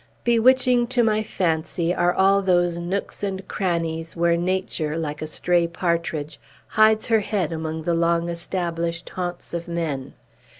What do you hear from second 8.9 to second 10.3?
haunts of men!